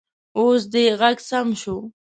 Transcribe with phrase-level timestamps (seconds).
[0.37, 1.77] اوس دې غږ سم شو